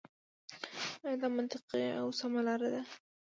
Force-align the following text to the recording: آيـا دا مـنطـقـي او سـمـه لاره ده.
آيـا 1.05 1.15
دا 1.21 1.27
مـنطـقـي 1.35 1.83
او 1.99 2.07
سـمـه 2.19 2.41
لاره 2.45 2.67
ده. 2.73 2.81